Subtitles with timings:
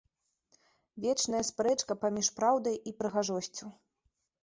[1.03, 3.65] Вечная спрэчка паміж праўдай і прыгажосцю.